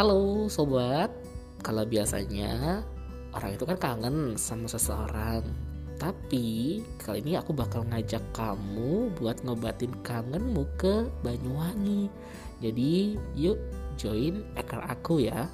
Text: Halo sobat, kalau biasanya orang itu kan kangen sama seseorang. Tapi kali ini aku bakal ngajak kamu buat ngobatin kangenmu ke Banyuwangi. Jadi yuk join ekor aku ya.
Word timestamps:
Halo 0.00 0.48
sobat, 0.48 1.12
kalau 1.60 1.84
biasanya 1.84 2.80
orang 3.36 3.52
itu 3.52 3.68
kan 3.68 3.76
kangen 3.76 4.32
sama 4.32 4.64
seseorang. 4.64 5.44
Tapi 6.00 6.80
kali 6.96 7.20
ini 7.20 7.36
aku 7.36 7.52
bakal 7.52 7.84
ngajak 7.84 8.24
kamu 8.32 9.12
buat 9.20 9.44
ngobatin 9.44 9.92
kangenmu 10.00 10.64
ke 10.80 11.04
Banyuwangi. 11.20 12.08
Jadi 12.64 13.20
yuk 13.36 13.60
join 14.00 14.40
ekor 14.56 14.80
aku 14.88 15.20
ya. 15.20 15.44